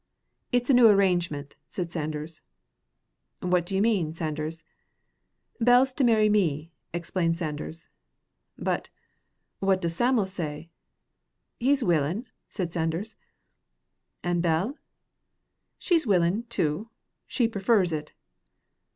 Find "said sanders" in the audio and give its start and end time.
1.67-2.41, 12.49-13.15